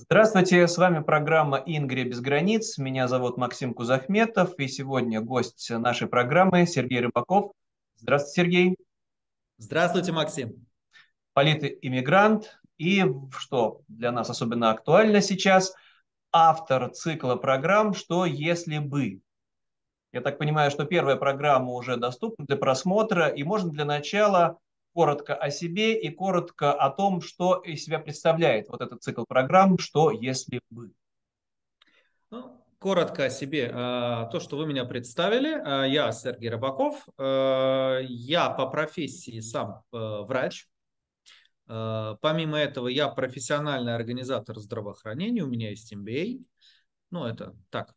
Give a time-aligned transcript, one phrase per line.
[0.00, 2.78] Здравствуйте, с вами программа «Ингрия без границ».
[2.78, 7.50] Меня зовут Максим Кузахметов, и сегодня гость нашей программы Сергей Рыбаков.
[7.96, 8.76] Здравствуйте, Сергей.
[9.56, 10.66] Здравствуйте, Максим.
[11.32, 13.04] Политэмигрант и,
[13.36, 15.74] что для нас особенно актуально сейчас,
[16.30, 19.20] автор цикла программ «Что если бы?».
[20.12, 24.58] Я так понимаю, что первая программа уже доступна для просмотра, и можно для начала
[24.98, 29.78] коротко о себе и коротко о том, что из себя представляет вот этот цикл программ
[29.78, 30.90] «Что если бы?».
[32.32, 33.70] Ну, коротко о себе.
[33.72, 39.84] А, то, что вы меня представили, а, я Сергей Рыбаков, а, я по профессии сам
[39.92, 40.66] врач.
[41.66, 46.42] Помимо этого, я профессиональный организатор здравоохранения, у меня есть MBA.
[47.12, 47.94] Ну, это так,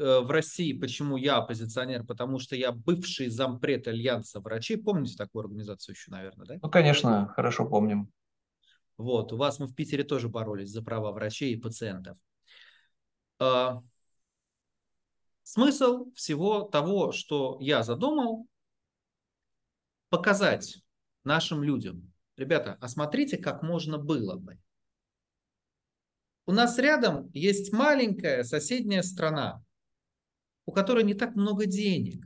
[0.00, 4.78] в России, почему я оппозиционер, потому что я бывший зампред Альянса врачей.
[4.78, 6.58] Помните такую организацию еще, наверное, да?
[6.62, 8.10] Ну, конечно, хорошо помним.
[8.96, 12.16] Вот, у вас мы в Питере тоже боролись за права врачей и пациентов.
[13.38, 13.82] А,
[15.42, 18.46] смысл всего того, что я задумал,
[20.08, 20.82] показать
[21.24, 24.58] нашим людям, ребята, а смотрите, как можно было бы.
[26.46, 29.62] У нас рядом есть маленькая соседняя страна,
[30.70, 32.24] у которой не так много денег.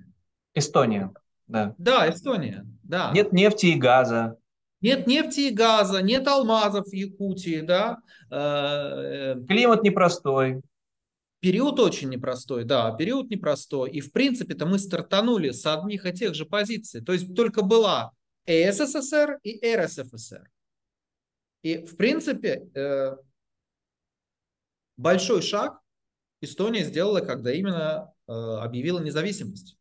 [0.54, 1.14] Эстония,
[1.46, 1.74] да.
[1.78, 3.10] Да, Эстония, да.
[3.14, 4.36] Нет нефти и газа.
[4.82, 8.00] Нет нефти и газа, нет алмазов в Якутии, да.
[8.30, 10.60] Э, э, Климат непростой.
[11.40, 13.90] Период очень непростой, да, период непростой.
[13.90, 17.00] И в принципе-то мы стартанули с одних и тех же позиций.
[17.02, 18.12] То есть только была
[18.46, 20.50] СССР и РСФСР.
[21.62, 23.16] И в принципе э,
[24.98, 25.80] большой шаг
[26.42, 29.76] Эстония сделала, когда именно объявила независимость.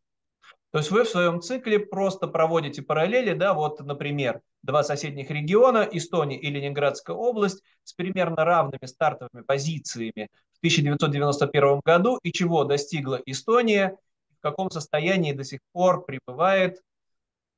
[0.73, 5.87] То есть вы в своем цикле просто проводите параллели, да, вот, например, два соседних региона,
[5.91, 13.21] Эстония и Ленинградская область, с примерно равными стартовыми позициями в 1991 году, и чего достигла
[13.27, 13.95] Эстония,
[14.39, 16.81] в каком состоянии до сих пор пребывает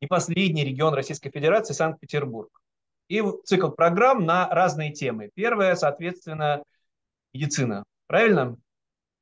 [0.02, 2.50] не последний регион Российской Федерации Санкт-Петербург.
[3.08, 5.30] И цикл программ на разные темы.
[5.36, 6.64] Первое, соответственно,
[7.34, 7.86] медицина.
[8.08, 8.58] Правильно?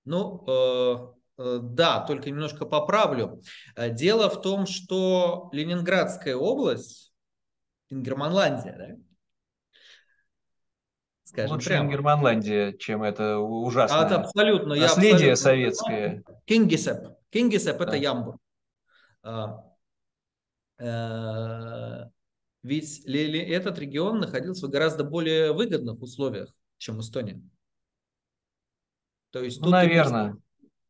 [0.05, 3.41] Ну, э, э, да, только немножко поправлю.
[3.75, 7.13] Э, дело в том, что Ленинградская область,
[7.89, 8.95] Ингерманландия, да?
[11.23, 11.87] Скажем Лучше прямо.
[11.87, 15.35] Ингерманландия, чем это ужасное а, это абсолютно, наследие я абсолютно...
[15.35, 16.23] советское.
[16.45, 17.17] Кингисепп.
[17.31, 17.85] Кингисепп да.
[17.85, 18.37] это Ямбур.
[19.23, 19.63] А,
[22.61, 27.41] ведь этот регион находился в гораздо более выгодных условиях, чем Эстония.
[29.31, 30.37] То есть ну, наверное.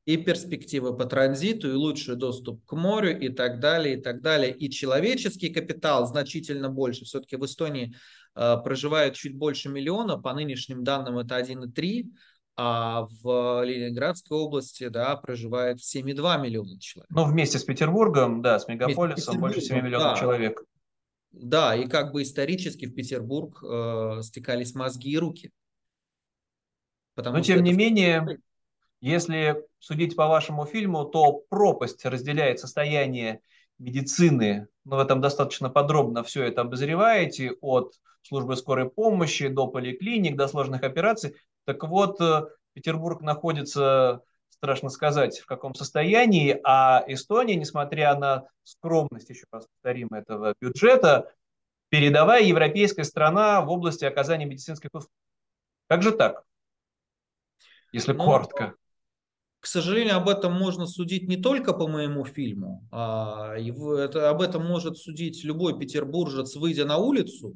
[0.06, 4.54] И перспективы по транзиту, и лучший доступ к морю, и так далее, и так далее.
[4.54, 7.06] И человеческий капитал значительно больше.
[7.06, 7.96] Все-таки в Эстонии
[8.36, 12.12] э, проживает чуть больше миллиона, по нынешним данным это 1,3,
[12.56, 17.10] а в Ленинградской области да, проживает 7,2 миллиона человек.
[17.10, 20.20] Ну, вместе с Петербургом, да, с мегаполисом больше 7 миллионов да.
[20.20, 20.64] человек.
[21.32, 25.52] Да, и как бы исторически в Петербург э, стекались мозги и руки.
[27.16, 28.40] Но тем не менее,
[29.04, 33.42] если судить по вашему фильму, то пропасть разделяет состояние
[33.78, 40.38] медицины, ну, в этом достаточно подробно все это обозреваете, от службы скорой помощи до поликлиник,
[40.38, 41.36] до сложных операций.
[41.66, 42.44] Так вот, э,
[42.74, 50.08] Петербург находится, страшно сказать, в каком состоянии, а Эстония, несмотря на скромность, еще раз повторим,
[50.14, 51.30] этого бюджета,
[51.90, 55.12] передовая европейская страна в области оказания медицинских услуг.
[55.88, 56.46] Как же так?
[57.94, 58.76] если ну, коротко.
[59.64, 64.66] К сожалению, об этом можно судить не только по моему фильму, а это, об этом
[64.66, 67.56] может судить любой петербуржец, выйдя на улицу,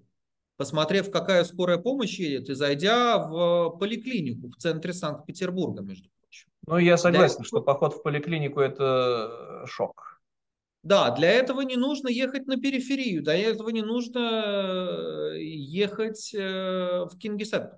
[0.55, 6.49] посмотрев, какая скорая помощь едет, и зайдя в поликлинику в центре Санкт-Петербурга, между прочим.
[6.65, 7.45] Ну, я согласен, для...
[7.45, 10.21] что поход в поликлинику– это шок.
[10.83, 17.17] Да, для этого не нужно ехать на периферию, для этого не нужно ехать э, в
[17.17, 17.73] Кингисепп.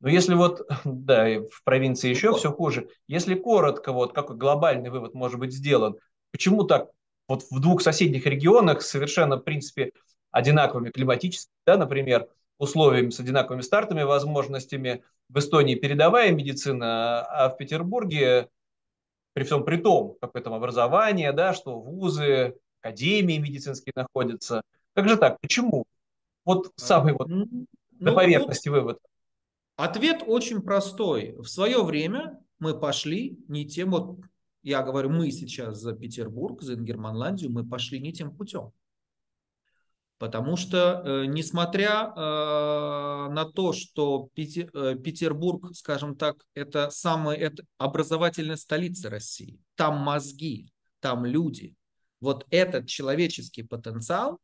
[0.00, 5.14] Но если вот, да, в провинции еще все хуже, если коротко, вот какой глобальный вывод
[5.14, 5.96] может быть сделан,
[6.32, 6.90] почему так
[7.28, 9.92] вот в двух соседних регионах совершенно, в принципе,
[10.30, 17.56] одинаковыми климатическими, да, например, условиями с одинаковыми стартами, возможностями, в Эстонии передовая медицина, а в
[17.56, 18.48] Петербурге
[19.32, 24.62] при всем при том, какое там образование, да, что вузы, академии медицинские находятся.
[24.94, 25.40] Как же так?
[25.40, 25.84] Почему?
[26.44, 27.66] Вот самый вот ну,
[27.98, 28.98] на поверхности тут, вывод.
[29.80, 31.34] Ответ очень простой.
[31.38, 34.18] В свое время мы пошли не тем, вот
[34.62, 38.72] я говорю, мы сейчас за Петербург, за Ингерманландию, мы пошли не тем путем.
[40.18, 47.64] Потому что, э, несмотря э, на то, что э, Петербург, скажем так, это самая это
[47.78, 51.74] образовательная столица России, там мозги, там люди,
[52.20, 54.40] вот этот человеческий потенциал,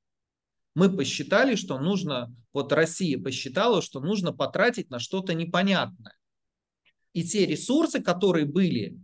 [0.76, 6.14] мы посчитали, что нужно, вот Россия посчитала, что нужно потратить на что-то непонятное.
[7.14, 8.98] И те ресурсы, которые были,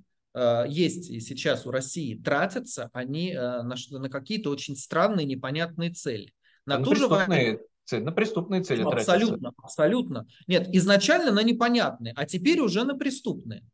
[0.68, 6.34] есть и сейчас у России, тратятся они на, на какие-то очень странные, непонятные цели
[6.66, 7.58] на, на ту же войну.
[7.84, 9.62] Цели, на преступные цели Абсолютно, тратятся.
[9.62, 10.26] абсолютно.
[10.46, 13.64] Нет, изначально на непонятные, а теперь уже на преступные.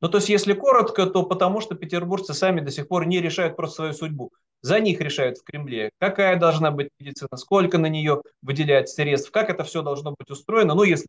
[0.00, 3.56] Ну, то есть, если коротко, то потому что петербуржцы сами до сих пор не решают
[3.56, 4.32] просто свою судьбу.
[4.64, 9.50] За них решают в Кремле, какая должна быть медицина, сколько на нее выделять средств, как
[9.50, 10.74] это все должно быть устроено.
[10.74, 11.06] Ну, если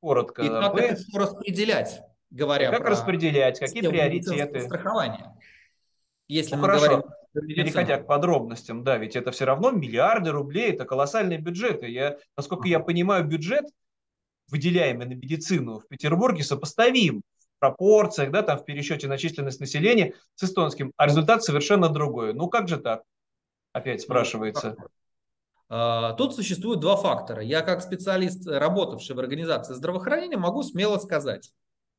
[0.00, 0.40] коротко.
[0.40, 0.80] И как мы...
[0.80, 2.00] это все распределять,
[2.30, 4.62] говоря Как про распределять, какие приоритеты.
[4.62, 5.36] Страхование.
[6.26, 6.86] Если ну, мы хорошо.
[6.86, 7.02] говорим
[7.34, 11.88] переходя к подробностям, да, ведь это все равно миллиарды рублей, это колоссальные бюджеты.
[11.88, 13.66] Я, насколько я понимаю, бюджет,
[14.48, 17.20] выделяемый на медицину в Петербурге, сопоставим
[17.58, 22.34] пропорциях, да, там в пересчете на численность населения с эстонским, а результат совершенно другой.
[22.34, 23.02] Ну как же так?
[23.72, 24.76] Опять спрашивается.
[25.68, 27.42] А, тут существует два фактора.
[27.42, 31.52] Я как специалист, работавший в организации здравоохранения, могу смело сказать.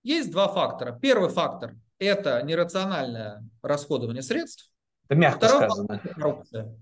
[0.04, 0.98] Есть два фактора.
[1.00, 4.72] Первый фактор– это нерациональное расходование средств.
[5.10, 6.00] Это мягко Второй сказано.
[6.00, 6.78] Коррупция.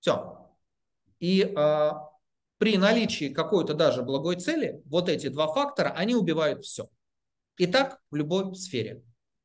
[0.00, 0.50] Все.
[1.18, 1.90] И э,
[2.58, 6.88] при наличии какой-то даже благой цели, вот эти два фактора, они убивают все.
[7.56, 9.02] И так в любой сфере.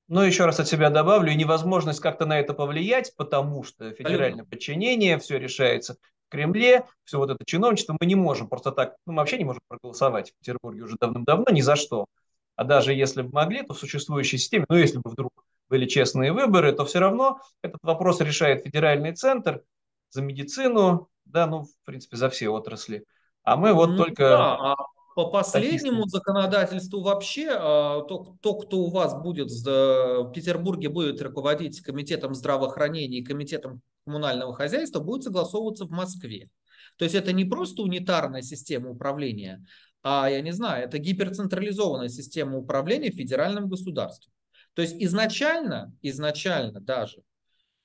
[0.07, 4.43] Ну, еще раз от себя добавлю, и невозможность как-то на это повлиять, потому что федеральное
[4.43, 5.95] подчинение, все решается
[6.27, 9.45] в Кремле, все вот это чиновничество, мы не можем просто так, ну, мы вообще не
[9.45, 12.07] можем проголосовать в Петербурге уже давным-давно ни за что.
[12.55, 15.31] А даже если бы могли, то в существующей системе, ну, если бы вдруг
[15.69, 19.63] были честные выборы, то все равно этот вопрос решает федеральный центр
[20.09, 23.05] за медицину, да, ну, в принципе, за все отрасли.
[23.43, 24.23] А мы вот ну, только...
[24.23, 24.75] Да, а
[25.15, 31.81] по последнему законодательству вообще, а, то, то, кто у вас будет в Петербурге будет руководить
[31.81, 36.49] комитетом здравоохранения и комитетом коммунального хозяйства, будет согласовываться в Москве.
[36.97, 39.63] То есть это не просто унитарная система управления,
[40.03, 44.31] а, я не знаю, это гиперцентрализованная система управления в федеральном государстве.
[44.73, 47.21] То есть изначально, изначально даже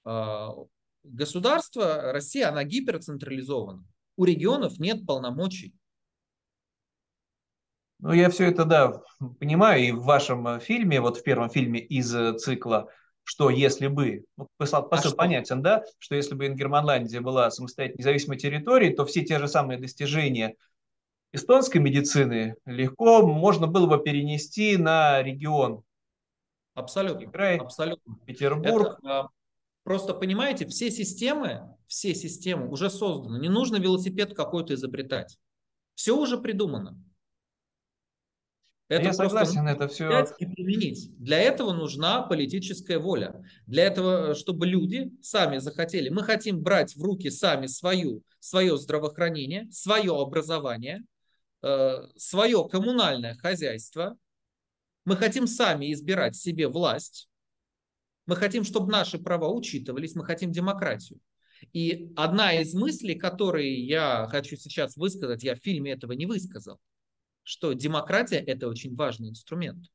[0.04, 0.50] а,
[1.08, 3.84] государство Россия, она гиперцентрализована.
[4.16, 5.74] У регионов нет полномочий.
[8.00, 9.02] Ну, я все это, да,
[9.40, 9.82] понимаю.
[9.82, 12.88] И в вашем э, фильме, вот в первом фильме из э, цикла
[13.24, 17.98] что если бы, ну, посыл, посыл а понятен, да, что если бы Ингерманландия была самостоятельной
[17.98, 20.56] независимой территорией, то все те же самые достижения
[21.32, 25.82] эстонской медицины легко можно было бы перенести на регион
[26.78, 27.24] Абсолютно.
[27.24, 28.18] Играй, абсолютно.
[28.24, 28.98] Петербург.
[29.00, 29.28] Это, а,
[29.88, 33.40] просто понимаете, все системы, все системы уже созданы.
[33.40, 35.38] Не нужно велосипед какой-то изобретать.
[35.94, 37.02] Все уже придумано.
[38.88, 40.26] Это Я согласен, это все.
[40.38, 41.10] И применить.
[41.16, 43.42] Для этого нужна политическая воля.
[43.66, 46.10] Для этого, чтобы люди сами захотели.
[46.10, 51.02] Мы хотим брать в руки сами свою, свое здравоохранение, свое образование,
[51.62, 54.18] э, свое коммунальное хозяйство,
[55.06, 57.27] мы хотим сами избирать себе власть.
[58.28, 60.14] Мы хотим, чтобы наши права учитывались.
[60.14, 61.18] Мы хотим демократию.
[61.72, 66.78] И одна из мыслей, которые я хочу сейчас высказать, я в фильме этого не высказал,
[67.42, 69.86] что демократия– это очень важный инструмент.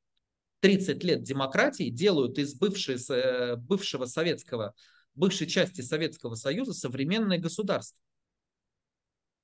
[0.62, 4.74] 30 лет демократии делают из бывшей, э, бывшего советского,
[5.14, 8.00] бывшей части Советского Союза современное государство.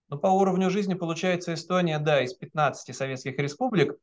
[0.08, 4.00] Но по уровню жизни получается Эстония, да, из 15 советских республик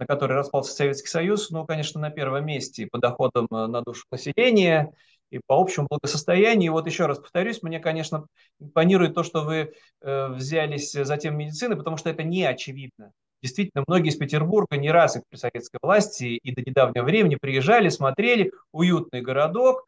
[0.00, 4.06] на которой распался Советский Союз, ну, конечно, на первом месте по доходам э, на душу
[4.10, 4.92] населения
[5.30, 6.66] и по общему благосостоянию.
[6.66, 8.26] И вот еще раз повторюсь, мне, конечно,
[8.58, 13.12] импонирует то, что вы э, взялись за тему медицины, потому что это не очевидно.
[13.42, 17.90] Действительно, многие из Петербурга не раз и при советской власти, и до недавнего времени приезжали,
[17.90, 19.86] смотрели, уютный городок,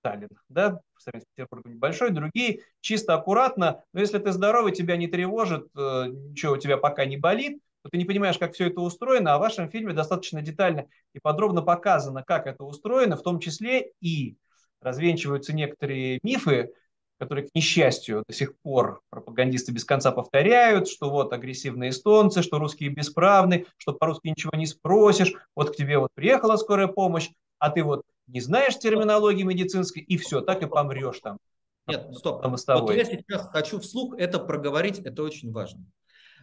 [0.00, 4.96] Сталин, да, по сравнению с Петербургом небольшой, другие чисто аккуратно, но если ты здоровый, тебя
[4.96, 8.68] не тревожит, э, ничего у тебя пока не болит, то ты не понимаешь, как все
[8.68, 13.22] это устроено, а в вашем фильме достаточно детально и подробно показано, как это устроено, в
[13.22, 14.36] том числе и
[14.80, 16.72] развенчиваются некоторые мифы,
[17.18, 22.58] которые, к несчастью, до сих пор пропагандисты без конца повторяют, что вот агрессивные эстонцы, что
[22.58, 27.70] русские бесправны, что по-русски ничего не спросишь, вот к тебе вот приехала скорая помощь, а
[27.70, 31.38] ты вот не знаешь терминологии медицинской, и все, так и помрешь там.
[31.86, 32.44] Нет, стоп.
[32.44, 35.84] Вот я сейчас хочу вслух это проговорить, это очень важно.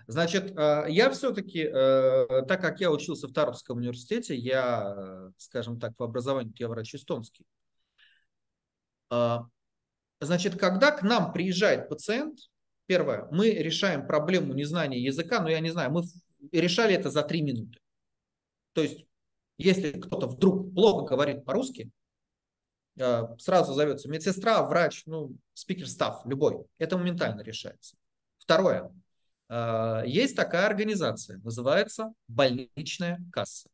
[0.09, 5.79] Значит, э, я все-таки, э, так как я учился в Таровском университете, я, э, скажем
[5.79, 7.45] так, по образованию я врач эстонский.
[10.19, 12.39] Значит, когда к нам приезжает пациент,
[12.87, 16.01] первое, мы решаем проблему незнания языка, но я не знаю, мы
[16.51, 17.79] решали это за три минуты.
[18.73, 19.05] То есть,
[19.59, 21.91] если кто-то вдруг плохо говорит по-русски,
[22.95, 26.65] сразу зовется медсестра, врач, ну, спикер став, любой.
[26.79, 27.95] Это моментально решается.
[28.39, 28.91] Второе.
[29.49, 33.69] Э, есть такая организация, называется больничная касса,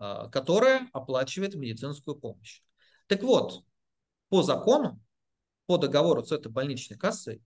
[0.00, 2.62] э, которая оплачивает медицинскую помощь.
[3.06, 3.62] Так вот,
[4.28, 5.00] по закону,
[5.66, 7.42] по договору с этой больничной кассой,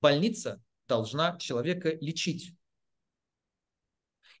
[0.00, 2.54] больница должна человека лечить.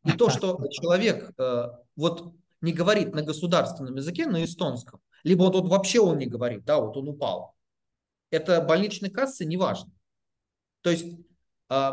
[0.04, 5.54] И то, что человек э, вот не говорит на государственном языке, на эстонском, либо вот,
[5.54, 7.54] вот вообще он не говорит, да, вот он упал,
[8.30, 9.92] это больничной кассы не важно.
[10.80, 11.18] То есть
[11.68, 11.90] э,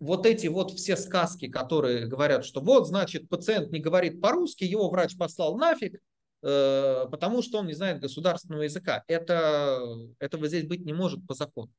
[0.00, 4.88] вот эти вот все сказки, которые говорят, что вот, значит, пациент не говорит по-русски, его
[4.88, 6.00] врач послал нафиг,
[6.42, 9.04] э, потому что он не знает государственного языка.
[9.06, 9.78] Это,
[10.18, 11.70] этого здесь быть не может по закону.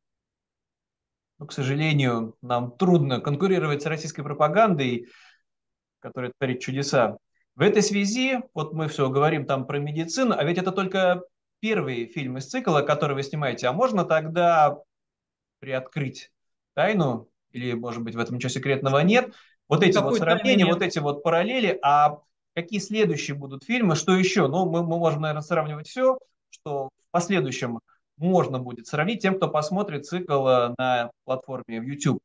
[1.39, 5.07] Но, к сожалению, нам трудно конкурировать с российской пропагандой,
[5.99, 7.17] которая творит чудеса.
[7.55, 11.23] В этой связи, вот мы все говорим там про медицину, а ведь это только
[11.59, 13.67] первый фильм из цикла, который вы снимаете.
[13.67, 14.77] А можно тогда
[15.59, 16.31] приоткрыть
[16.75, 19.33] тайну, или, может быть, в этом ничего секретного нет,
[19.67, 22.19] вот эти Какой вот сравнения, вот эти вот параллели, а
[22.55, 24.47] какие следующие будут фильмы, что еще?
[24.47, 27.79] Ну, мы, мы можем, наверное, сравнивать все, что в последующем
[28.17, 32.19] можно будет сравнить тем, кто посмотрит цикл э, на платформе в YouTube.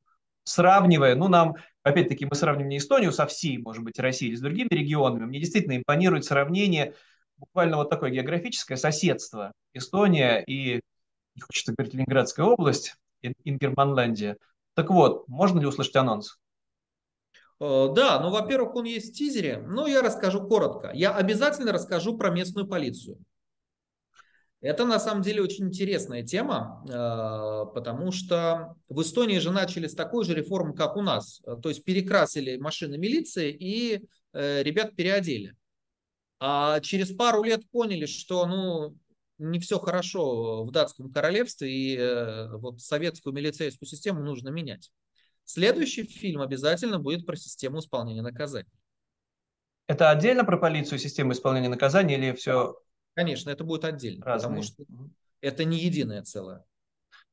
[0.45, 4.41] Сравнивая, ну, нам, опять-таки, мы сравним не Эстонию со всей, может быть, Россией или с
[4.41, 6.95] другими регионами, мне действительно импонирует сравнение
[7.37, 10.81] буквально вот такое географическое соседство Эстония и,
[11.35, 12.97] не хочется говорить, Ленинградская область,
[13.45, 14.37] Ингерманландия.
[14.77, 16.39] Так вот, можно ли услышать анонс?
[17.61, 20.91] Э, да, ну, во-первых, он есть в тизере, но я расскажу коротко.
[20.93, 23.17] Я обязательно расскажу про местную полицию.
[24.61, 29.95] Это на самом деле очень интересная тема, э, потому что в Эстонии же начали с
[29.95, 31.41] такой же реформы, как у нас.
[31.63, 35.57] То есть перекрасили машины милиции и э, ребят переодели.
[36.39, 38.95] А через пару лет поняли, что ну,
[39.39, 44.91] не все хорошо в датском королевстве, и э, вот советскую милицейскую систему нужно менять.
[45.45, 48.69] Следующий фильм обязательно будет про систему исполнения наказаний.
[49.87, 52.77] Это отдельно про полицию, систему исполнения наказаний или все
[53.17, 54.49] Конечно, это будет отдельно, Разные.
[54.49, 54.85] потому что
[55.41, 56.65] это не единое целое.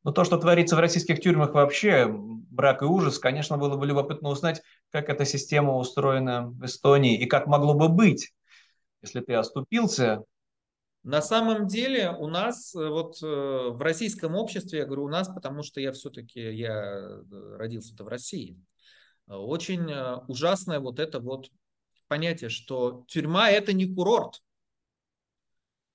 [0.04, 4.30] Но то, что творится в российских тюрьмах вообще, брак и ужас, конечно, было бы любопытно
[4.30, 8.34] узнать, как эта система устроена в Эстонии и как могло бы быть,
[9.02, 10.24] если ты оступился.
[11.04, 15.28] На самом деле у нас э, вот э, в российском обществе, я говорю у нас,
[15.28, 17.24] потому что я все-таки я э,
[17.58, 18.58] родился-то в России,
[19.28, 19.92] очень
[20.28, 21.50] ужасное вот это вот
[22.08, 24.42] понятие, что тюрьма это не курорт.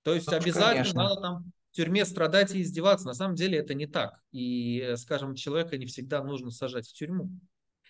[0.03, 1.03] То есть ну, обязательно конечно.
[1.03, 3.07] надо там в тюрьме страдать и издеваться.
[3.07, 4.19] На самом деле это не так.
[4.33, 7.31] И, скажем, человека не всегда нужно сажать в тюрьму.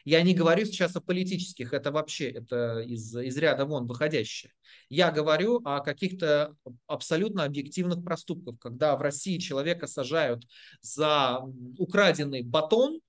[0.09, 4.55] Я не говорю сейчас о политических, это вообще это из, из ряда вон выходящее.
[4.89, 10.45] Я говорю о каких-то абсолютно объективных проступках, когда в России человека сажают
[10.81, 11.43] за
[11.77, 13.01] украденный батон,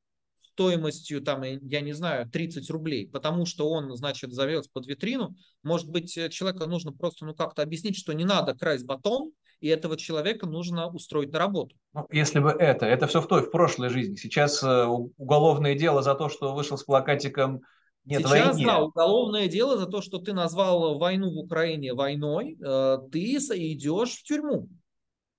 [0.60, 5.90] стоимостью, там, я не знаю, 30 рублей, потому что он, значит, завез под витрину, может
[5.90, 9.96] быть, э, человека нужно просто, ну, как-то объяснить, что не надо красть батон, и этого
[9.96, 11.78] человека нужно устроить на работу.
[11.94, 14.16] Ну, если бы это, это все в той, в прошлой жизни.
[14.16, 17.62] Сейчас э, уголовное дело за то, что вышел с плакатиком
[18.04, 18.66] нет Сейчас, войне.
[18.66, 24.18] да, уголовное дело за то, что ты назвал войну в Украине войной, э, ты идешь
[24.18, 24.68] в тюрьму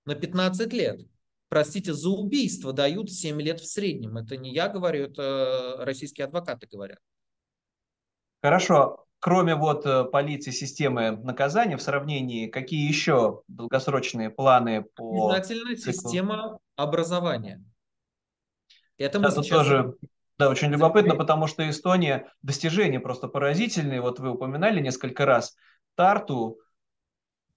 [0.06, 1.00] на 15 лет
[1.50, 4.16] простите, за убийство дают 7 лет в среднем.
[4.16, 6.98] Это не я говорю, это российские адвокаты говорят.
[8.42, 9.04] Хорошо.
[9.18, 15.92] Кроме вот э, полиции, системы наказания, в сравнении, какие еще долгосрочные планы по Обязательно циклу?
[15.92, 17.62] система образования.
[18.96, 19.44] Это мы сейчас...
[19.46, 19.94] тоже
[20.38, 24.00] да, очень любопытно, потому что Эстония достижения просто поразительные.
[24.00, 25.54] Вот вы упоминали несколько раз
[25.96, 26.60] Тарту,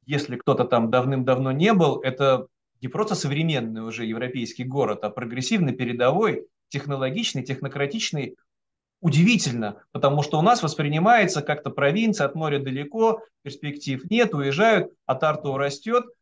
[0.06, 2.48] если кто-то там давным-давно не был, это
[2.84, 8.36] не просто современный уже европейский город, а прогрессивный, передовой, технологичный, технократичный,
[9.02, 15.16] удивительно, потому что у нас воспринимается как-то провинция, от моря далеко, перспектив нет, уезжают, а
[15.16, 16.06] Тарту растет–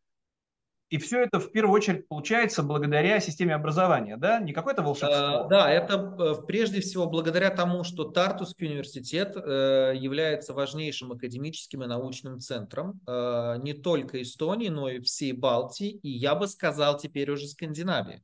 [0.91, 4.41] и все это в первую очередь получается благодаря системе образования, да?
[4.41, 5.45] Не какое-то волшебство.
[5.45, 11.81] Э, да, это э, прежде всего благодаря тому, что Тартусский университет э, является важнейшим академическим
[11.83, 17.31] и научным центром не только Эстонии, но и всей Балтии, и я бы сказал теперь
[17.31, 18.21] уже Скандинавии.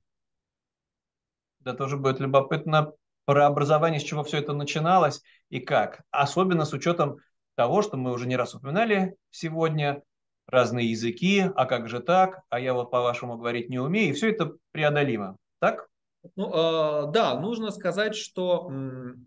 [1.61, 2.91] Да, тоже будет любопытно
[3.23, 6.01] про образование, с чего все это начиналось и как.
[6.11, 7.19] Особенно с учетом
[7.55, 10.03] того, что мы уже не раз упоминали сегодня,
[10.47, 14.31] разные языки, а как же так, а я вот по-вашему говорить не умею, и все
[14.31, 15.87] это преодолимо, так?
[16.35, 18.71] Ну, э, да, нужно сказать, что,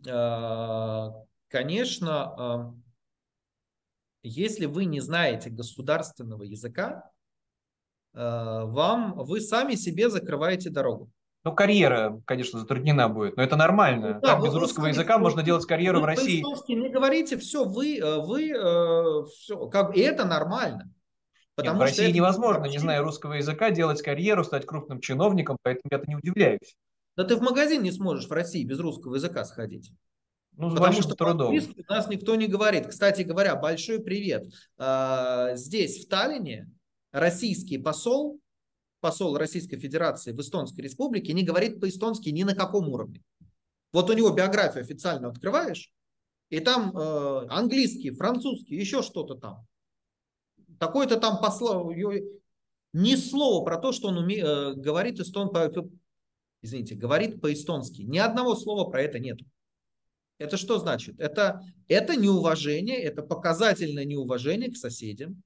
[0.07, 1.09] э,
[1.49, 2.81] конечно, э,
[4.23, 7.11] если вы не знаете государственного языка,
[8.13, 11.13] вам, вы сами себе закрываете дорогу.
[11.43, 14.15] Ну, карьера, конечно, затруднена будет, но это нормально.
[14.15, 16.43] Ну, да, как без русского языка вы, можно делать карьеру в России?
[16.43, 20.93] Вы не говорите, все, вы, э, вы, э, все, как, и это нормально.
[21.61, 22.73] Потому Нет, в России невозможно, вообще...
[22.73, 26.77] не зная русского языка, делать карьеру, стать крупным чиновником, поэтому я-то не удивляюсь.
[27.17, 29.93] Да ты в магазин не сможешь в России без русского языка сходить.
[30.57, 31.55] Ну, Потому что трудом.
[31.55, 32.87] у нас никто не говорит.
[32.87, 34.47] Кстати говоря, большой привет.
[34.79, 36.71] А, здесь, в Таллине,
[37.13, 38.41] российский посол,
[39.01, 43.23] посол Российской Федерации в Эстонской Республике не говорит по-эстонски ни на каком уровне.
[43.93, 45.93] Вот у него биографию официально открываешь,
[46.49, 49.67] и там э, английский, французский, еще что-то там.
[50.81, 51.93] Такой-то там посол,
[52.95, 55.71] ни слова про то, что он уме, э, говорит эстон, по,
[56.63, 58.01] извините, говорит по-эстонски.
[58.01, 59.41] Ни одного слова про это нет.
[60.39, 61.21] Это что значит?
[61.21, 65.43] Это, это неуважение, это показательное неуважение к соседям.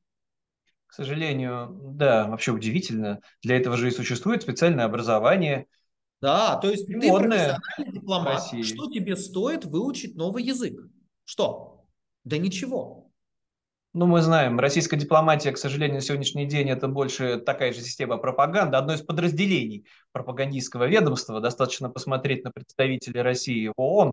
[0.87, 3.21] К сожалению, да, вообще удивительно.
[3.43, 5.67] Для этого же и существует специальное образование.
[6.21, 8.41] Да, то есть ты профессиональный дипломат.
[8.63, 10.79] Что тебе стоит выучить новый язык?
[11.25, 11.85] Что?
[12.23, 13.04] Да ничего.
[13.95, 18.19] Ну, мы знаем, российская дипломатия, к сожалению, на сегодняшний день это больше такая же система
[18.19, 21.41] пропаганды, одно из подразделений пропагандистского ведомства.
[21.41, 24.13] Достаточно посмотреть на представителей России в ООН,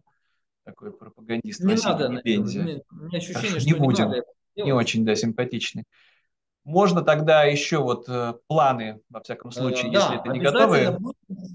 [0.63, 4.11] такой пропагандист не надо, не, не, не ощущение, что не, будем.
[4.11, 5.85] Не, надо не очень, да, симпатичный.
[6.63, 10.39] Можно тогда еще вот э, планы, во всяком э, случае, э, если да, это не
[10.39, 10.97] готовы.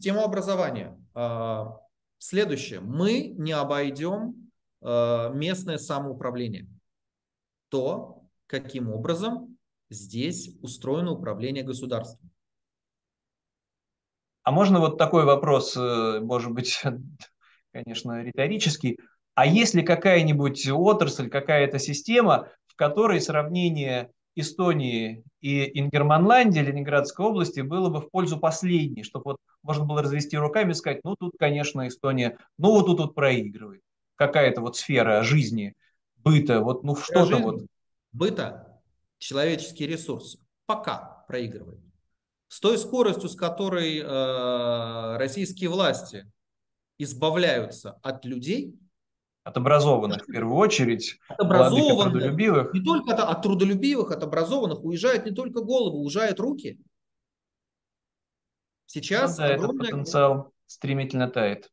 [0.02, 0.98] Тему образования.
[1.14, 1.78] А,
[2.18, 2.80] следующее.
[2.80, 4.50] Мы не обойдем
[4.82, 6.66] э, местное самоуправление.
[7.68, 8.15] То,
[8.46, 9.56] каким образом
[9.90, 12.30] здесь устроено управление государством.
[14.42, 16.80] А можно вот такой вопрос, может быть,
[17.72, 18.98] конечно, риторический.
[19.34, 27.60] А есть ли какая-нибудь отрасль, какая-то система, в которой сравнение Эстонии и Ингерманландии, Ленинградской области,
[27.60, 31.32] было бы в пользу последней, чтобы вот можно было развести руками и сказать, ну тут,
[31.38, 33.82] конечно, Эстония, ну вот тут вот проигрывает.
[34.14, 35.74] Какая-то вот сфера жизни,
[36.16, 37.62] быта, вот ну что-то вот.
[38.16, 38.80] Быта,
[39.18, 41.80] человеческий ресурс пока проигрывает.
[42.48, 46.30] С той скоростью, с которой э, российские власти
[46.96, 48.74] избавляются от людей.
[49.44, 52.72] От образованных в первую очередь, от образованных, трудолюбивых.
[52.72, 56.80] Не только от, от трудолюбивых, от образованных уезжают не только головы, уезжают руки.
[58.86, 61.70] Сейчас ну, да, огромное, этот потенциал стремительно тает.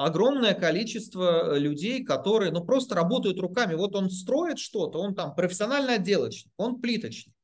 [0.00, 3.74] Огромное количество людей, которые ну, просто работают руками.
[3.74, 7.34] Вот он строит что-то, он там профессиональный отделочник, он плиточник.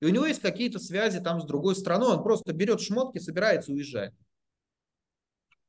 [0.00, 3.72] И у него есть какие-то связи там с другой страной, он просто берет шмотки, собирается
[3.72, 4.14] уезжает.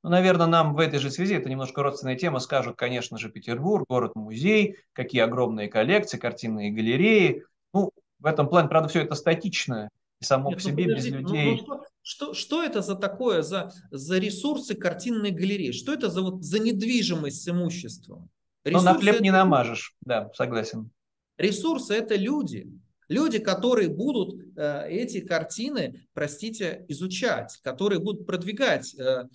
[0.04, 3.86] Ну, наверное, нам в этой же связи, это немножко родственная тема, скажут, конечно же, Петербург,
[3.88, 7.44] город-музей, какие огромные коллекции, картинные галереи.
[7.74, 10.96] Ну, в этом плане, правда, все это статично и само Нет, по ну, себе, ну,
[10.96, 11.46] без людей.
[11.46, 15.72] Ну, ну, что, что это за такое, за, за ресурсы картинной галереи?
[15.72, 18.30] Что это за, вот, за недвижимость с имуществом?
[18.64, 19.24] Ресурсы ну, на хлеб это...
[19.24, 20.92] не намажешь, да, согласен.
[21.38, 22.72] Ресурсы– это люди.
[23.08, 29.28] Люди, которые будут э, эти картины, простите, изучать, которые будут продвигать э,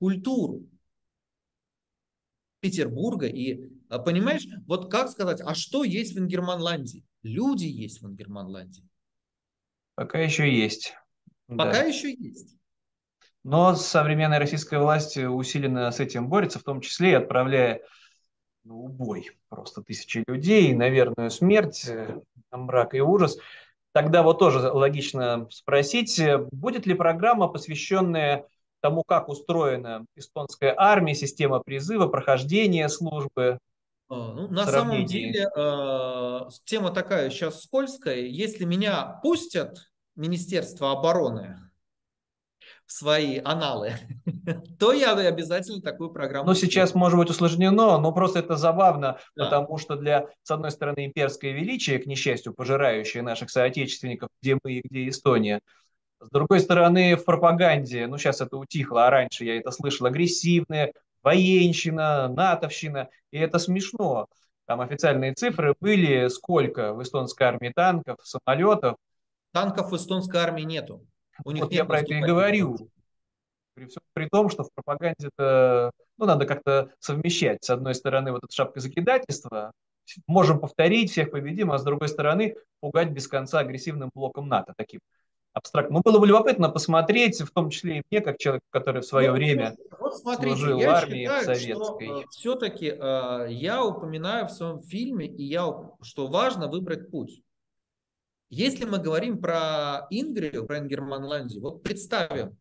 [0.00, 0.66] культуру
[2.60, 3.26] Петербурга.
[3.26, 7.04] И а, понимаешь, вот как сказать, а что есть в Ингерманландии?
[7.22, 8.88] Люди есть в Ингерманландии.
[9.94, 10.94] Пока еще есть.
[11.56, 11.82] Пока да.
[11.82, 12.56] еще есть.
[13.44, 17.82] Но современная российская власть усиленно с этим борется, в том числе и отправляя
[18.64, 22.20] на убой просто тысячи людей, на верную смерть, э,
[22.52, 23.38] мрак и ужас.
[23.92, 26.20] Тогда вот тоже логично спросить,
[26.52, 28.46] будет ли программа, посвященная
[28.80, 33.58] тому, как устроена эстонская армия, система призыва, прохождения службы.
[34.08, 38.20] А, ну, на самом деле э, тема такая сейчас скользкая.
[38.20, 41.58] Если меня пустят Министерство обороны
[42.86, 43.94] в свои аналы,
[44.78, 46.48] то я обязательно такую программу.
[46.48, 49.44] Ну, сейчас, может быть, усложнено, но просто это забавно, да.
[49.44, 54.72] потому что для, с одной стороны, имперское величие, к несчастью, пожирающее наших соотечественников, где мы
[54.72, 55.60] и где Эстония,
[56.20, 60.92] с другой стороны, в пропаганде, ну сейчас это утихло, а раньше я это слышал, агрессивная,
[61.22, 64.26] военщина, натовщина, и это смешно.
[64.66, 68.96] Там официальные цифры были, сколько в эстонской армии танков, самолетов.
[69.52, 71.06] Танков в эстонской армии нету.
[71.44, 72.76] У них вот нет я про это и говорю.
[73.74, 77.64] При, всем, при том, что в пропаганде это, ну, надо как-то совмещать.
[77.64, 79.72] С одной стороны, вот эта шапка закидательства,
[80.26, 85.00] можем повторить, всех победим, а с другой стороны пугать без конца агрессивным блоком НАТО, таким
[85.54, 85.96] абстрактно.
[85.96, 89.30] Ну, было бы любопытно посмотреть, в том числе и мне, как человек, который в свое
[89.30, 92.06] вот, время вот смотрите, служил в армии считаю, советской.
[92.06, 95.66] Что, э, все-таки э, я упоминаю в своем фильме, и я,
[96.02, 97.42] что важно выбрать путь.
[98.54, 102.58] Если мы говорим про Ингрию, про Ингерманландию, вот представим,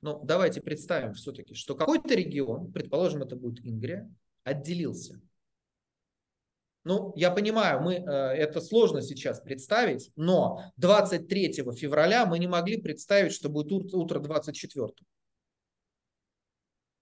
[0.00, 4.10] ну давайте представим все-таки, что какой-то регион, предположим, это будет Ингрия,
[4.44, 5.20] отделился.
[6.84, 12.80] Ну, я понимаю, мы, э, это сложно сейчас представить, но 23 февраля мы не могли
[12.80, 14.88] представить, что будет утро 24.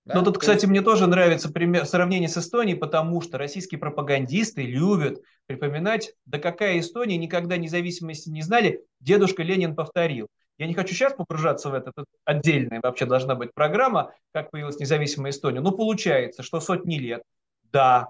[0.09, 0.15] Да?
[0.15, 5.21] Ну, тут, кстати, мне тоже нравится пример, сравнение с Эстонией, потому что российские пропагандисты любят
[5.47, 10.29] припоминать, да какая Эстония, никогда независимости не знали, дедушка Ленин повторил.
[10.57, 14.81] Я не хочу сейчас погружаться в это, это отдельная вообще должна быть программа, как появилась
[14.81, 15.61] независимая Эстония.
[15.61, 17.23] Но получается, что сотни лет,
[17.71, 18.09] да,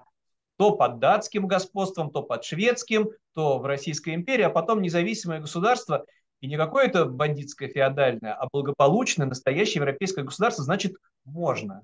[0.57, 6.05] то под датским господством, то под шведским, то в Российской империи, а потом независимое государство,
[6.41, 10.93] и не какое-то бандитское феодальное, а благополучное настоящее европейское государство, значит,
[11.25, 11.83] можно.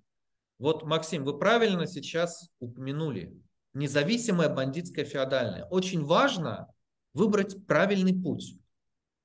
[0.59, 3.33] Вот, Максим, вы правильно сейчас упомянули.
[3.73, 5.65] Независимое бандитское феодальное.
[5.65, 6.67] Очень важно
[7.13, 8.55] выбрать правильный путь.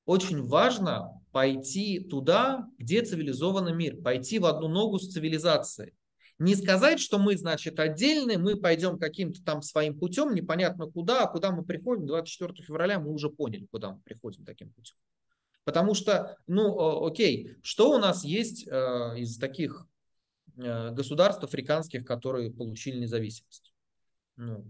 [0.06, 5.94] Очень важно пойти туда, где цивилизованный мир, пойти в одну ногу с цивилизацией.
[6.40, 11.28] Не сказать, что мы, значит, отдельные, мы пойдем каким-то там своим путем, непонятно куда, а
[11.28, 12.06] куда мы приходим.
[12.06, 14.96] 24 февраля мы уже поняли, куда мы приходим таким путем.
[15.64, 18.70] Потому что, ну, окей, что у нас есть э,
[19.18, 19.86] из таких
[20.56, 23.72] э, государств африканских, которые получили независимость?
[24.36, 24.64] Ну,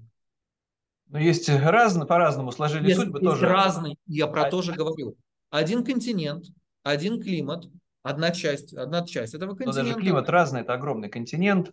[1.11, 3.47] но есть разные, по-разному сложились есть, судьбы есть тоже.
[3.47, 4.51] разные, я про а...
[4.51, 5.17] то же говорю.
[5.51, 6.47] Один континент,
[6.85, 7.67] один климат,
[8.03, 9.83] одна часть, одна часть этого континента.
[9.83, 11.73] Но даже климат разный, это огромный континент.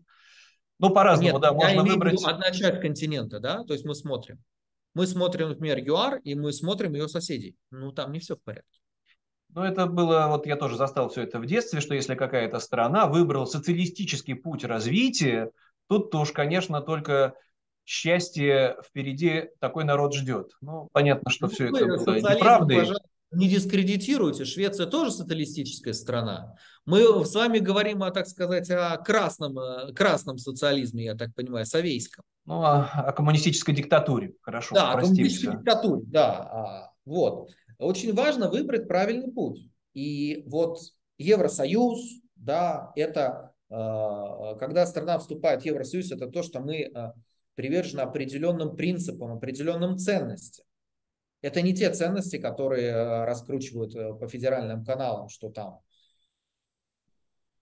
[0.80, 2.24] Ну, по-разному, Нет, да, можно выбрать.
[2.24, 4.44] одна часть континента, да, то есть мы смотрим.
[4.96, 7.56] Мы смотрим, например, ЮАР, и мы смотрим ее соседей.
[7.70, 8.80] Ну, там не все в порядке.
[9.58, 13.08] Ну, это было, вот я тоже застал все это в детстве, что если какая-то страна
[13.08, 15.50] выбрала социалистический путь развития,
[15.88, 17.34] тут-то уж, конечно, только
[17.84, 20.52] счастье впереди такой народ ждет.
[20.62, 22.88] Ну, понятно, что ну, все это было неправдой
[23.32, 26.56] не дискредитируйте, Швеция тоже социалистическая страна.
[26.86, 31.66] Мы с вами говорим, о, так сказать, о красном, э, красном социализме, я так понимаю,
[31.66, 32.24] совейском.
[32.46, 34.76] Ну, о, о коммунистической диктатуре, хорошо.
[34.76, 36.30] Да, о коммунистической диктатуре, да.
[36.30, 37.50] А, вот.
[37.78, 39.70] Очень важно выбрать правильный путь.
[39.94, 40.80] И вот
[41.18, 42.00] Евросоюз,
[42.36, 47.14] да, это э, когда страна вступает в Евросоюз, это то, что мы э,
[47.56, 50.66] привержены определенным принципам, определенным ценностям.
[51.42, 55.80] Это не те ценности, которые э, раскручивают э, по федеральным каналам, что там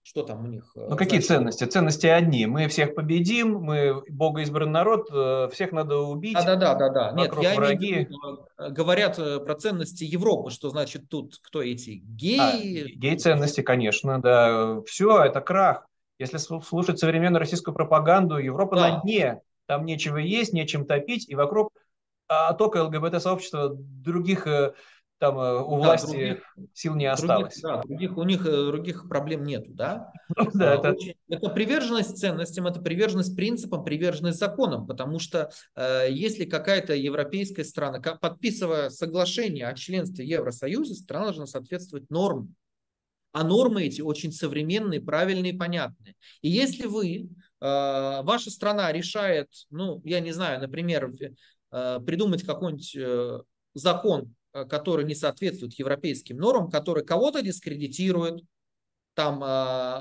[0.08, 0.72] что там у них?
[0.76, 1.64] Э, ну какие значит, ценности?
[1.64, 2.46] Ценности одни.
[2.46, 5.10] Мы всех победим, мы богоизбранный народ,
[5.52, 6.36] всех надо убить.
[6.36, 7.12] Да, да, да, да.
[7.14, 7.90] Нет, я враги.
[7.90, 12.94] имею в виду, говорят про ценности Европы, что значит тут кто эти геи?
[12.94, 14.82] А, гей-ценности, конечно, да.
[14.86, 15.88] Все, это крах.
[16.20, 18.90] Если слушать современную российскую пропаганду, Европа да.
[18.90, 19.42] на дне.
[19.66, 21.72] Там нечего есть, нечем топить, и вокруг
[22.28, 24.74] а только ЛГБТ-сообщества других э,
[25.18, 27.60] там э, у да, власти других, сил не осталось.
[27.60, 30.12] Других, да, других, у них э, других проблем нету, да?
[30.54, 30.92] Да а, это...
[30.92, 37.64] Очень, это приверженность ценностям, это приверженность принципам, приверженность законам, потому что э, если какая-то европейская
[37.64, 42.56] страна, подписывая соглашение о членстве Евросоюза, страна должна соответствовать нормам.
[43.32, 46.16] А нормы эти очень современные, правильные, понятные.
[46.42, 47.26] И если вы, э,
[47.60, 51.12] ваша страна решает, ну, я не знаю, например,
[51.76, 53.40] Э, придумать какой-нибудь э,
[53.74, 54.35] закон,
[54.70, 58.42] который не соответствует европейским нормам, который кого-то дискредитирует,
[59.14, 59.42] там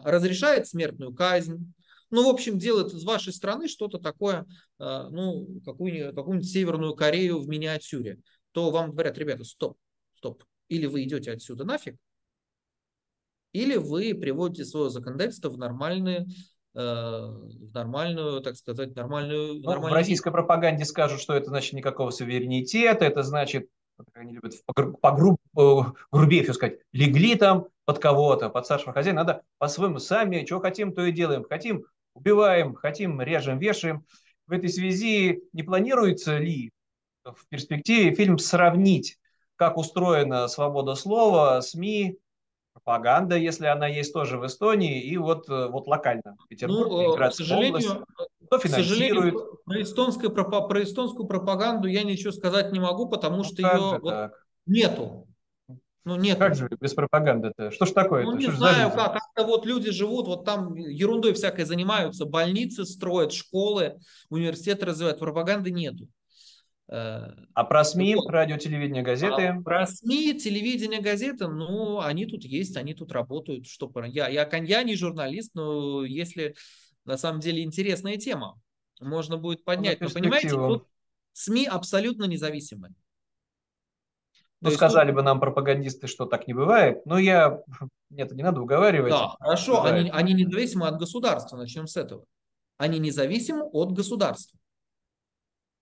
[0.05, 1.73] разрешает смертную казнь,
[2.11, 4.45] ну, в общем, делает из вашей страны что-то такое,
[4.79, 8.19] ну, какую-нибудь, какую-нибудь Северную Корею в миниатюре,
[8.53, 9.77] то вам говорят, ребята, стоп,
[10.17, 11.97] стоп, или вы идете отсюда нафиг,
[13.53, 16.27] или вы приводите свое законодательство в нормальные
[16.77, 19.55] Э, в нормальную, так сказать, нормальную...
[19.55, 19.93] Ну, нормальную...
[19.93, 24.55] В российской пропаганде скажут, что это значит никакого суверенитета, это значит, как они любят
[25.01, 25.39] по груб,
[26.11, 30.93] грубее все сказать, легли там под кого-то, под старшего хозяина, надо по-своему сами, что хотим,
[30.93, 31.45] то и делаем.
[31.49, 34.05] Хотим, убиваем, хотим, режем, вешаем.
[34.47, 36.73] В этой связи не планируется ли
[37.25, 39.19] в перспективе фильм сравнить,
[39.57, 42.19] как устроена свобода слова, СМИ,
[42.75, 47.47] пропаганда, если она есть тоже в Эстонии, и вот, э, вот локально, Петербург, ну, Ленинградская
[47.47, 48.05] к сожалению, область.
[48.47, 49.35] Кто финансирует?
[49.65, 53.99] Про, эстонскую, про, про эстонскую пропаганду я ничего сказать не могу, потому ну, что ее
[54.03, 54.33] вот
[54.67, 55.27] нету.
[56.05, 56.39] Ну, нет.
[56.39, 57.71] Как же без пропаганды-то?
[57.71, 58.31] Что ж такое-то?
[58.31, 59.15] Ну, не Что знаю, как.
[59.15, 63.97] Как-то вот люди живут, вот там ерундой всякой занимаются, больницы строят, школы,
[64.29, 66.07] университеты развивают, пропаганды нету.
[66.89, 68.31] А про СМИ, вот.
[68.31, 69.47] радио, телевидение, газеты?
[69.47, 73.67] А про СМИ, телевидение, газеты, ну, они тут есть, они тут работают.
[73.67, 76.55] Что, я, я, я не журналист, но если
[77.05, 78.61] на самом деле интересная тема,
[79.01, 80.01] можно будет поднять.
[80.01, 80.87] Но понимаете, тут
[81.33, 82.95] СМИ абсолютно независимые.
[84.61, 85.17] Ну, есть, сказали тут...
[85.17, 87.61] бы нам пропагандисты, что так не бывает, но я...
[88.11, 89.11] Нет, не надо уговаривать.
[89.11, 92.25] Да, хорошо, они, они независимы от государства, начнем с этого.
[92.79, 94.59] Они независимы от государства.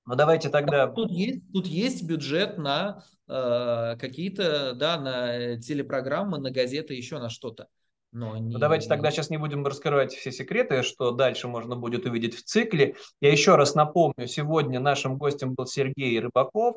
[0.04, 0.88] Ну, давайте тогда...
[0.88, 7.28] Тут есть, тут есть бюджет на э, какие-то, да, на телепрограммы, на газеты, еще на
[7.28, 7.68] что-то.
[8.10, 8.52] Но не...
[8.52, 12.42] ну, давайте тогда сейчас не будем раскрывать все секреты, что дальше можно будет увидеть в
[12.42, 12.96] цикле.
[13.20, 16.76] Я еще раз напомню, сегодня нашим гостем был Сергей Рыбаков,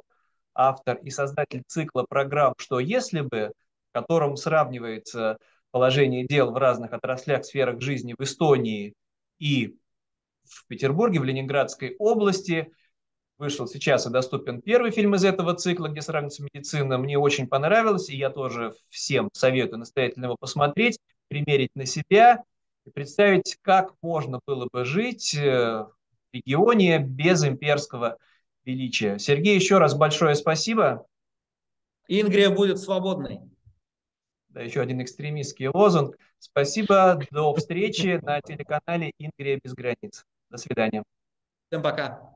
[0.53, 3.51] автор и создатель цикла программ «Что если бы»,
[3.89, 5.37] в котором сравнивается
[5.71, 8.93] положение дел в разных отраслях, сферах жизни в Эстонии
[9.39, 9.75] и
[10.45, 12.71] в Петербурге, в Ленинградской области.
[13.37, 16.97] Вышел сейчас и доступен первый фильм из этого цикла, где сравнивается медицина.
[16.97, 22.43] Мне очень понравилось, и я тоже всем советую настоятельно его посмотреть, примерить на себя
[22.85, 25.91] и представить, как можно было бы жить э, в
[26.31, 28.17] регионе без имперского
[28.63, 29.19] величия.
[29.19, 31.05] Сергей, еще раз большое спасибо.
[32.07, 33.41] Ингрия будет свободной.
[34.49, 36.17] Да, еще один экстремистский лозунг.
[36.39, 40.23] Спасибо, до встречи на телеканале Ингрия без границ.
[40.49, 41.03] До свидания.
[41.67, 42.34] Всем пока.